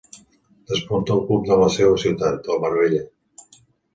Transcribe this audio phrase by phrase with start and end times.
[0.69, 3.03] Despunta al club de la seua ciutat, el Marbella.